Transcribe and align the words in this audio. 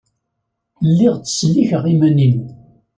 Lliɣ 0.89 1.15
ttsellikeɣ 1.17 1.83
iman-inu. 1.93 2.43